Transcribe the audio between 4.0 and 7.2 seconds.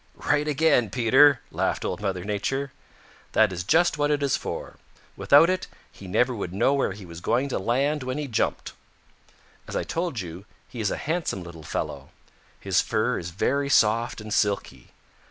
it is for. Without it, he never would know where he